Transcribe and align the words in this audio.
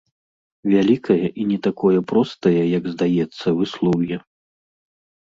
Вялікае 0.73 1.17
і 1.43 1.43
не 1.49 1.57
такое 1.67 1.99
простае, 2.11 2.63
як 2.79 2.83
здаецца, 2.93 3.47
выслоўе. 3.61 4.17